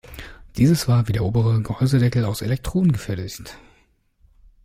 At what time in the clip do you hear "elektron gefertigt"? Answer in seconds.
2.41-3.55